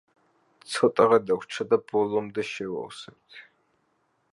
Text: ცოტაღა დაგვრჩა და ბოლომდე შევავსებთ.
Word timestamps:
ცოტაღა 0.75 1.19
დაგვრჩა 1.27 1.69
და 1.75 1.81
ბოლომდე 1.93 2.47
შევავსებთ. 2.55 3.43